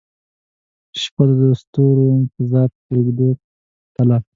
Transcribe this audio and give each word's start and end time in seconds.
شپه 1.01 1.23
د 1.39 1.41
ستورو 1.61 2.05
د 2.19 2.27
تضاد 2.35 2.71
په 2.85 2.91
اوږو 2.99 3.29
تلمه 3.95 4.19